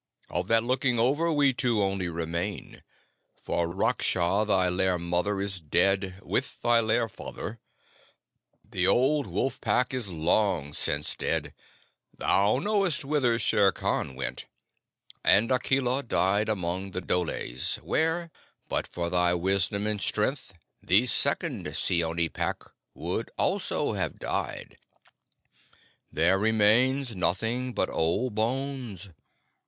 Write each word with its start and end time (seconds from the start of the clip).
Of 0.31 0.47
that 0.47 0.63
Looking 0.63 0.97
Over 0.97 1.31
we 1.31 1.53
two 1.53 1.83
only 1.83 2.09
remain; 2.09 2.81
for 3.39 3.67
Raksha, 3.67 4.47
thy 4.47 4.67
lair 4.67 4.97
mother, 4.97 5.39
is 5.39 5.59
dead 5.59 6.19
with 6.23 6.59
thy 6.61 6.79
lair 6.79 7.07
father; 7.07 7.59
the 8.67 8.87
old 8.87 9.27
Wolf 9.27 9.61
Pack 9.61 9.93
is 9.93 10.07
long 10.07 10.73
since 10.73 11.13
dead; 11.15 11.53
thou 12.17 12.57
knowest 12.57 13.05
whither 13.05 13.37
Shere 13.37 13.71
Khan 13.71 14.15
went, 14.15 14.47
and 15.23 15.51
Akela 15.51 16.01
died 16.01 16.49
among 16.49 16.93
the 16.93 17.01
dholes, 17.01 17.75
where, 17.83 18.31
but 18.67 18.87
for 18.87 19.07
thy 19.11 19.35
wisdom 19.35 19.85
and 19.85 20.01
strength, 20.01 20.51
the 20.81 21.05
second 21.05 21.75
Seeonee 21.75 22.27
Pack 22.29 22.63
would 22.95 23.29
also 23.37 23.93
have 23.93 24.17
died. 24.17 24.77
There 26.11 26.39
remains 26.39 27.15
nothing 27.15 27.71
but 27.73 27.87
old 27.91 28.33
bones. 28.33 29.09